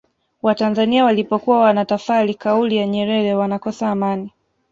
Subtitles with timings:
[0.41, 4.31] watanzania walipokuwa wanatafali kauli ya nyerere wanakosa amani